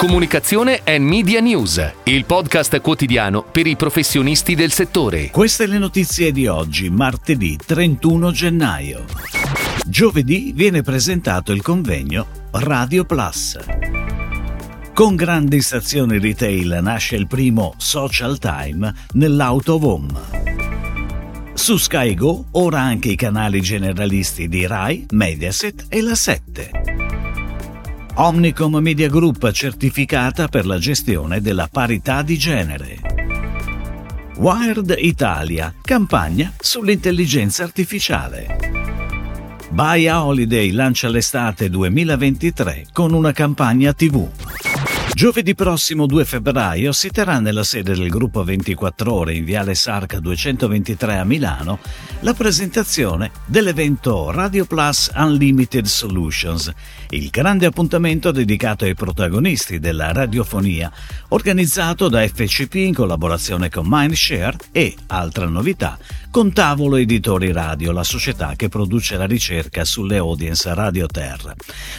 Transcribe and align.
Comunicazione 0.00 0.80
e 0.82 0.98
Media 0.98 1.40
News, 1.40 1.92
il 2.04 2.24
podcast 2.24 2.80
quotidiano 2.80 3.42
per 3.42 3.66
i 3.66 3.76
professionisti 3.76 4.54
del 4.54 4.72
settore. 4.72 5.28
Queste 5.28 5.66
le 5.66 5.76
notizie 5.76 6.32
di 6.32 6.46
oggi, 6.46 6.88
martedì 6.88 7.58
31 7.62 8.30
gennaio. 8.32 9.04
Giovedì 9.86 10.52
viene 10.54 10.80
presentato 10.80 11.52
il 11.52 11.60
convegno 11.60 12.26
Radio 12.52 13.04
Plus. 13.04 13.58
Con 14.94 15.16
grandi 15.16 15.60
stazioni 15.60 16.18
retail 16.18 16.78
nasce 16.80 17.16
il 17.16 17.26
primo 17.26 17.74
social 17.76 18.38
time 18.38 18.94
nell'auto 19.12 19.78
home. 19.86 20.12
Su 21.52 21.76
Sky 21.76 22.14
Go 22.14 22.46
ora 22.52 22.80
anche 22.80 23.10
i 23.10 23.16
canali 23.16 23.60
generalisti 23.60 24.48
di 24.48 24.66
Rai, 24.66 25.04
Mediaset 25.10 25.84
e 25.90 26.00
La 26.00 26.14
7. 26.14 26.89
Omnicom 28.14 28.76
Media 28.76 29.08
Group 29.08 29.50
certificata 29.52 30.48
per 30.48 30.66
la 30.66 30.78
gestione 30.78 31.40
della 31.40 31.68
parità 31.70 32.22
di 32.22 32.36
genere. 32.36 32.98
Wired 34.36 34.94
Italia, 34.98 35.72
campagna 35.80 36.52
sull'intelligenza 36.58 37.62
artificiale. 37.62 38.56
Baia 39.70 40.24
Holiday 40.24 40.70
lancia 40.72 41.08
l'estate 41.08 41.70
2023 41.70 42.86
con 42.92 43.12
una 43.12 43.32
campagna 43.32 43.92
TV. 43.92 44.28
Giovedì 45.20 45.54
prossimo 45.54 46.06
2 46.06 46.24
febbraio 46.24 46.92
si 46.92 47.10
terrà 47.10 47.40
nella 47.40 47.62
sede 47.62 47.94
del 47.94 48.08
gruppo 48.08 48.42
24 48.42 49.12
ore 49.12 49.34
in 49.34 49.44
Viale 49.44 49.74
Sarca 49.74 50.18
223 50.18 51.18
a 51.18 51.24
Milano 51.24 51.78
la 52.20 52.32
presentazione 52.32 53.30
dell'evento 53.44 54.30
Radio 54.30 54.64
Plus 54.64 55.10
Unlimited 55.14 55.84
Solutions, 55.84 56.72
il 57.10 57.28
grande 57.28 57.66
appuntamento 57.66 58.30
dedicato 58.30 58.86
ai 58.86 58.94
protagonisti 58.94 59.78
della 59.78 60.10
radiofonia, 60.12 60.90
organizzato 61.28 62.08
da 62.08 62.26
FCP 62.26 62.76
in 62.76 62.94
collaborazione 62.94 63.68
con 63.68 63.84
Mindshare 63.86 64.56
e, 64.72 64.94
altra 65.08 65.44
novità, 65.44 65.98
con 66.30 66.52
Tavolo 66.52 66.96
Editori 66.96 67.50
Radio, 67.50 67.90
la 67.90 68.04
società 68.04 68.54
che 68.54 68.68
produce 68.68 69.16
la 69.16 69.26
ricerca 69.26 69.84
sulle 69.84 70.18
audience 70.18 70.72
Radio 70.72 71.06
Terra. 71.06 71.54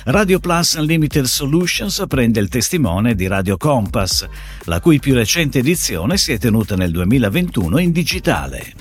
Radio 0.05 0.39
Plus 0.39 0.73
Unlimited 0.73 1.25
Solutions 1.25 2.05
prende 2.07 2.39
il 2.39 2.47
testimone 2.47 3.13
di 3.13 3.27
Radio 3.27 3.57
Compass, 3.57 4.25
la 4.65 4.79
cui 4.79 4.99
più 4.99 5.13
recente 5.13 5.59
edizione 5.59 6.17
si 6.17 6.31
è 6.31 6.37
tenuta 6.37 6.75
nel 6.75 6.91
2021 6.91 7.79
in 7.79 7.91
digitale. 7.91 8.73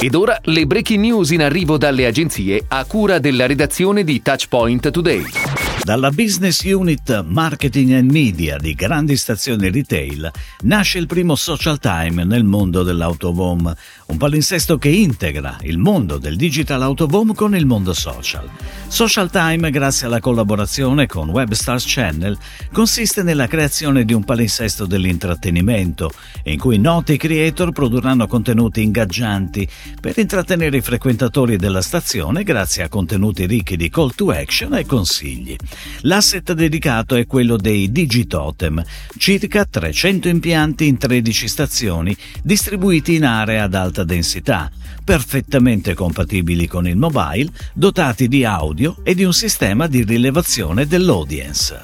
Ed 0.00 0.14
ora 0.14 0.38
le 0.44 0.66
breaking 0.66 1.00
news 1.00 1.30
in 1.30 1.42
arrivo 1.42 1.76
dalle 1.76 2.06
agenzie 2.06 2.64
a 2.66 2.84
cura 2.86 3.18
della 3.18 3.46
redazione 3.46 4.02
di 4.02 4.22
Touchpoint 4.22 4.90
Today. 4.90 5.49
Dalla 5.82 6.10
business 6.10 6.62
unit 6.62 7.24
Marketing 7.24 7.92
and 7.92 8.10
Media 8.10 8.58
di 8.58 8.74
grandi 8.74 9.16
stazioni 9.16 9.70
retail 9.70 10.30
nasce 10.60 10.98
il 10.98 11.06
primo 11.06 11.34
social 11.34 11.78
time 11.78 12.22
nel 12.24 12.44
mondo 12.44 12.82
dell'autovom, 12.82 13.74
un 14.06 14.16
palinsesto 14.16 14.76
che 14.76 14.90
integra 14.90 15.56
il 15.62 15.78
mondo 15.78 16.18
del 16.18 16.36
digital 16.36 16.82
autovom 16.82 17.34
con 17.34 17.56
il 17.56 17.66
mondo 17.66 17.94
social. 17.94 18.48
Social 18.88 19.30
Time, 19.30 19.70
grazie 19.70 20.06
alla 20.06 20.20
collaborazione 20.20 21.06
con 21.06 21.30
Webstars 21.30 21.84
Channel, 21.86 22.36
consiste 22.72 23.22
nella 23.22 23.46
creazione 23.46 24.04
di 24.04 24.12
un 24.12 24.22
palinsesto 24.22 24.84
dell'intrattenimento, 24.84 26.12
in 26.44 26.58
cui 26.58 26.78
noti 26.78 27.16
creator 27.16 27.72
produrranno 27.72 28.26
contenuti 28.26 28.82
ingaggianti 28.82 29.68
per 30.00 30.18
intrattenere 30.18 30.76
i 30.76 30.82
frequentatori 30.82 31.56
della 31.56 31.82
stazione 31.82 32.42
grazie 32.42 32.82
a 32.82 32.88
contenuti 32.88 33.46
ricchi 33.46 33.76
di 33.76 33.88
call 33.88 34.12
to 34.14 34.30
action 34.30 34.74
e 34.74 34.84
consigli. 34.84 35.56
L'asset 36.02 36.52
dedicato 36.52 37.14
è 37.14 37.26
quello 37.26 37.56
dei 37.56 37.90
Digitotem, 37.92 38.84
circa 39.16 39.64
300 39.64 40.28
impianti 40.28 40.86
in 40.86 40.98
13 40.98 41.48
stazioni 41.48 42.16
distribuiti 42.42 43.14
in 43.14 43.24
aree 43.24 43.60
ad 43.60 43.74
alta 43.74 44.04
densità, 44.04 44.70
perfettamente 45.04 45.94
compatibili 45.94 46.66
con 46.66 46.86
il 46.86 46.96
mobile, 46.96 47.50
dotati 47.72 48.28
di 48.28 48.44
audio 48.44 48.96
e 49.02 49.14
di 49.14 49.24
un 49.24 49.32
sistema 49.32 49.86
di 49.86 50.04
rilevazione 50.04 50.86
dell'audience. 50.86 51.82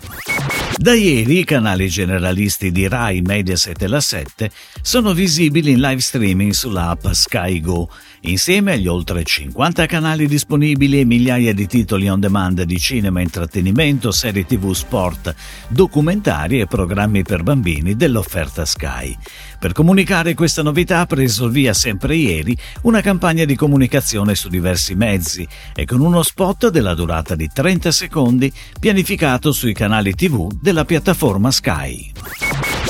Da 0.78 0.92
ieri 0.92 1.38
i 1.38 1.44
canali 1.44 1.88
generalisti 1.88 2.70
di 2.70 2.86
Rai, 2.86 3.22
Mediaset 3.22 3.80
e 3.80 3.86
La 3.86 4.00
7 4.00 4.50
sono 4.82 5.14
visibili 5.14 5.70
in 5.70 5.80
live 5.80 6.00
streaming 6.00 6.52
sull'app 6.52 7.08
Sky 7.12 7.60
Go, 7.60 7.88
insieme 8.26 8.72
agli 8.72 8.86
oltre 8.86 9.22
50 9.22 9.86
canali 9.86 10.26
disponibili 10.26 11.00
e 11.00 11.04
migliaia 11.04 11.52
di 11.52 11.66
titoli 11.66 12.08
on 12.08 12.20
demand 12.20 12.62
di 12.62 12.78
cinema, 12.78 13.20
intrattenimento, 13.20 14.10
serie 14.10 14.44
tv, 14.44 14.72
sport, 14.72 15.34
documentari 15.68 16.60
e 16.60 16.66
programmi 16.66 17.22
per 17.22 17.42
bambini 17.42 17.96
dell'offerta 17.96 18.64
Sky. 18.64 19.16
Per 19.58 19.72
comunicare 19.72 20.34
questa 20.34 20.62
novità 20.62 21.00
ha 21.00 21.06
preso 21.06 21.48
via 21.48 21.72
sempre 21.72 22.16
ieri 22.16 22.56
una 22.82 23.00
campagna 23.00 23.44
di 23.44 23.56
comunicazione 23.56 24.34
su 24.34 24.48
diversi 24.48 24.94
mezzi 24.94 25.46
e 25.74 25.84
con 25.84 26.00
uno 26.00 26.22
spot 26.22 26.68
della 26.68 26.94
durata 26.94 27.34
di 27.34 27.48
30 27.52 27.90
secondi 27.90 28.52
pianificato 28.78 29.52
sui 29.52 29.72
canali 29.72 30.14
tv 30.14 30.52
della 30.60 30.84
piattaforma 30.84 31.50
Sky. 31.50 32.12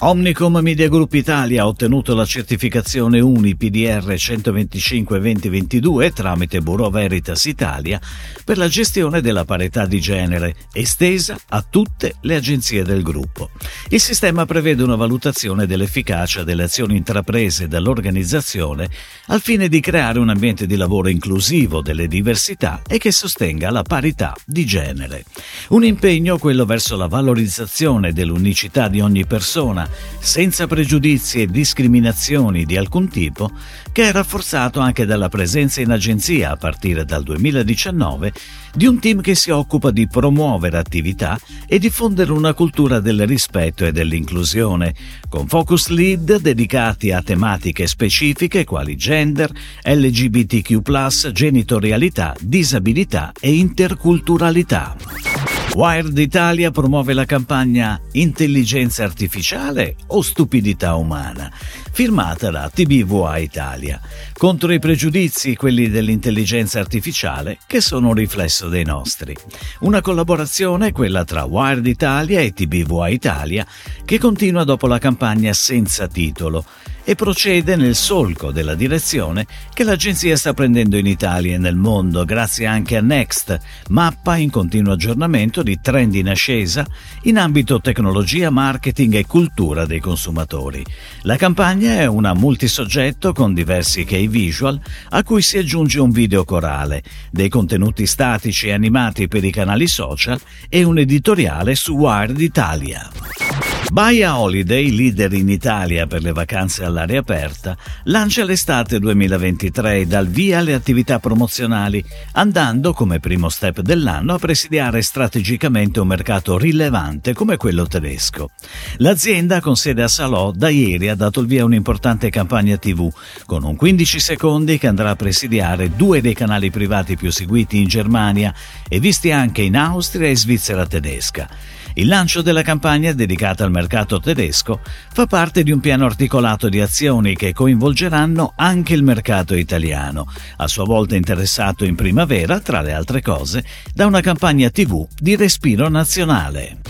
Omnicom 0.06 0.59
Media 0.59 0.89
Group 0.89 1.15
Italia 1.15 1.62
ha 1.62 1.67
ottenuto 1.67 2.15
la 2.15 2.25
certificazione 2.25 3.19
UNI 3.19 3.56
PDR 3.56 4.06
125-2022 4.06 6.12
tramite 6.12 6.61
Bureau 6.61 6.93
Veritas 6.93 7.44
Italia 7.47 8.00
per 8.44 8.56
la 8.56 8.69
gestione 8.69 9.21
della 9.21 9.44
parità 9.44 9.84
di 9.84 10.00
genere, 10.00 10.55
estesa 10.72 11.37
a 11.49 11.67
tutte 11.69 12.15
le 12.21 12.37
agenzie 12.37 12.84
del 12.84 13.03
gruppo. 13.03 13.50
Il 13.89 14.00
sistema 14.00 14.47
prevede 14.47 14.84
una 14.84 14.94
valutazione 14.94 15.67
dell'efficacia 15.67 16.44
delle 16.44 16.62
azioni 16.62 16.97
intraprese 16.97 17.67
dall'organizzazione 17.67 18.88
al 19.27 19.41
fine 19.41 19.67
di 19.67 19.81
creare 19.81 20.21
un 20.21 20.28
ambiente 20.28 20.67
di 20.67 20.77
lavoro 20.77 21.09
inclusivo 21.09 21.83
delle 21.83 22.06
diversità 22.06 22.81
e 22.87 22.99
che 22.99 23.11
sostenga 23.11 23.73
la 23.73 23.83
parità 23.83 24.37
di 24.44 24.65
genere. 24.65 25.25
Un 25.71 25.84
impegno 25.84 26.38
quello 26.38 26.65
verso 26.65 26.94
la 26.94 27.09
valorizzazione 27.09 28.12
dell'unicità 28.12 28.87
di 28.87 29.00
ogni 29.00 29.27
persona 29.27 29.94
senza 30.19 30.67
pregiudizi 30.67 31.43
e 31.43 31.47
discriminazioni 31.47 32.65
di 32.65 32.77
alcun 32.77 33.09
tipo, 33.09 33.51
che 33.93 34.09
è 34.09 34.12
rafforzato 34.12 34.81
anche 34.81 35.07
dalla 35.07 35.29
presenza 35.29 35.81
in 35.81 35.91
agenzia 35.91 36.51
a 36.51 36.57
partire 36.57 37.05
dal 37.05 37.23
2019 37.23 38.33
di 38.75 38.87
un 38.87 38.99
team 38.99 39.23
che 39.23 39.35
si 39.35 39.51
occupa 39.51 39.91
di 39.91 40.06
promuovere 40.06 40.77
attività 40.77 41.39
e 41.67 41.79
diffondere 41.79 42.33
una 42.33 42.53
cultura 42.53 43.01
del 43.01 43.27
rispetto 43.27 43.87
e 43.87 43.93
dell'inclusione, 43.93 44.95
con 45.29 45.47
focus 45.47 45.89
lead 45.89 46.41
dedicati 46.41 47.11
a 47.11 47.23
tematiche 47.23 47.87
specifiche 47.87 48.65
quali 48.65 48.97
gender, 48.97 49.51
LGBTQ, 49.83 51.31
genitorialità, 51.33 52.35
disabilità 52.41 53.33
e 53.41 53.55
interculturalità. 53.55 55.56
Wired 55.75 56.16
Italia 56.19 56.71
promuove 56.71 57.12
la 57.12 57.25
campagna 57.25 58.00
Intelligenza 58.12 59.04
artificiale 59.04 59.97
o 60.09 60.22
stupidità 60.22 60.94
umana, 60.94 61.50
firmata 61.93 62.50
da 62.50 62.71
TBVA 62.72 63.38
Italia, 63.38 64.00
contro 64.37 64.73
i 64.73 64.79
pregiudizi, 64.79 65.57
quelli 65.57 65.89
dell'intelligenza 65.89 66.79
artificiale, 66.79 67.59
che 67.67 67.81
sono 67.81 68.09
un 68.09 68.15
riflesso 68.15 68.69
dei 68.69 68.85
nostri. 68.85 69.35
Una 69.81 70.01
collaborazione, 70.01 70.93
quella 70.93 71.25
tra 71.25 71.45
Wired 71.45 71.87
Italia 71.87 72.41
e 72.41 72.53
TBVA 72.53 73.09
Italia, 73.09 73.67
che 74.05 74.19
continua 74.19 74.65
dopo 74.65 74.87
la 74.87 74.99
campagna 74.99 75.53
senza 75.53 76.07
titolo 76.07 76.65
e 77.09 77.15
procede 77.15 77.77
nel 77.77 77.95
solco 77.95 78.51
della 78.51 78.75
direzione 78.75 79.47
che 79.73 79.85
l'agenzia 79.85 80.37
sta 80.37 80.53
prendendo 80.53 80.97
in 80.97 81.07
Italia 81.07 81.55
e 81.55 81.59
nel 81.59 81.77
mondo 81.77 82.25
grazie 82.25 82.67
anche 82.67 82.97
a 82.97 83.01
Next, 83.01 83.57
mappa 83.91 84.37
in 84.37 84.51
continuo 84.51 84.95
aggiornamento 84.95 85.63
di 85.63 85.79
trend 85.81 86.17
in 86.17 86.29
ascesa 86.29 86.85
in 87.23 87.39
ambito 87.39 87.81
tecnologia, 87.81 88.51
marketing 88.51 89.15
e 89.15 89.25
cultura 89.25 89.87
dei 89.87 90.00
consumatori. 90.00 90.85
La 91.23 91.37
campagna 91.37 91.94
è 91.94 92.06
una 92.06 92.35
multisoggetto 92.35 93.32
con 93.32 93.55
diversi 93.55 94.05
key 94.26 94.28
visual 94.28 94.81
a 95.11 95.23
cui 95.23 95.43
si 95.43 95.58
aggiunge 95.58 96.00
un 96.00 96.11
video 96.11 96.44
corale, 96.44 97.02
dei 97.31 97.49
contenuti 97.49 98.06
statici 98.06 98.69
e 98.69 98.73
animati 98.73 99.28
per 99.28 99.44
i 99.44 99.50
canali 99.50 99.87
social 99.87 100.40
e 100.69 100.82
un 100.84 100.99
editoriale 100.99 101.75
su 101.75 101.94
Wired 101.94 102.40
Italia. 102.40 103.56
Baia 103.93 104.38
Holiday, 104.38 104.91
leader 104.91 105.33
in 105.33 105.49
Italia 105.49 106.06
per 106.06 106.21
le 106.21 106.33
vacanze 106.33 106.85
all'aria 106.85 107.21
aperta, 107.21 107.77
lancia 108.05 108.44
l'estate 108.44 108.99
2023 108.99 110.00
e 110.00 110.06
dal 110.06 110.27
via 110.27 110.59
alle 110.59 110.75
attività 110.75 111.19
promozionali, 111.19 112.05
andando 112.33 112.93
come 112.93 113.21
primo 113.21 113.49
step 113.49 113.81
dell'anno 113.81 114.35
a 114.35 114.38
presidiare 114.38 115.00
strategicamente 115.00 116.00
un 116.00 116.09
mercato 116.09 116.59
rilevante 116.59 117.33
come 117.33 117.56
quello 117.56 117.87
tedesco. 117.87 118.50
L'azienda 118.97 119.61
con 119.61 119.77
sede 119.77 120.03
a 120.03 120.09
Salò 120.09 120.50
da 120.50 120.69
ieri 120.69 121.09
ha 121.09 121.15
dato 121.15 121.41
il 121.41 121.47
via 121.47 121.62
a 121.62 121.67
un'importante 121.67 122.29
campagna 122.29 122.77
TV 122.77 123.11
con 123.47 123.62
un 123.62 123.77
15 123.77 124.21
secondi 124.21 124.79
che 124.79 124.89
andrà 124.89 125.11
a 125.11 125.17
presidiare 125.17 125.94
due 125.94 126.21
dei 126.21 126.35
canali 126.35 126.71
privati 126.71 127.17
più 127.17 127.31
seguiti 127.31 127.79
in 127.79 127.87
Germania 127.87 128.53
e 128.89 129.00
visti 129.00 129.31
anche 129.31 129.62
in 129.62 129.77
Austria 129.77 130.29
e 130.29 130.37
Svizzera 130.37 130.87
tedesca. 130.87 131.49
Il 131.98 132.08
lancio 132.08 132.43
della 132.43 132.60
campagna 132.60 133.14
dedicata 133.14 133.64
al 133.64 133.70
mercato 133.70 134.20
tedesco 134.20 134.81
fa 135.14 135.25
parte 135.25 135.62
di 135.62 135.70
un 135.70 135.81
piano 135.81 136.04
articolato 136.04 136.69
di 136.69 136.78
azioni 136.78 137.34
che 137.34 137.54
coinvolgeranno 137.54 138.52
anche 138.54 138.93
il 138.93 139.02
mercato 139.02 139.54
italiano, 139.54 140.31
a 140.56 140.69
sua 140.69 140.84
volta 140.84 141.16
interessato 141.16 141.87
in 141.87 141.94
primavera, 141.94 142.60
tra 142.60 142.82
le 142.82 142.93
altre 142.93 143.22
cose, 143.22 143.64
da 143.94 144.04
una 144.04 144.20
campagna 144.20 144.69
TV 144.69 145.06
di 145.19 145.37
respiro 145.37 145.88
nazionale. 145.88 146.81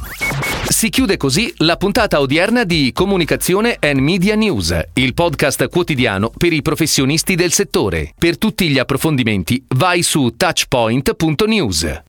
Si 0.69 0.89
chiude 0.89 1.17
così 1.17 1.55
la 1.59 1.77
puntata 1.77 2.19
odierna 2.19 2.65
di 2.65 2.91
Comunicazione 2.93 3.77
and 3.79 4.01
Media 4.01 4.35
News, 4.35 4.77
il 4.95 5.15
podcast 5.15 5.69
quotidiano 5.69 6.33
per 6.37 6.53
i 6.53 6.63
professionisti 6.63 7.37
del 7.37 7.53
settore. 7.53 8.13
Per 8.19 8.39
tutti 8.39 8.69
gli 8.69 8.79
approfondimenti 8.81 9.65
vai 9.69 10.03
su 10.03 10.35
touchpoint.news. 10.37 12.03